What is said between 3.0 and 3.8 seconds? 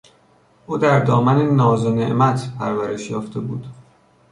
یافته بود.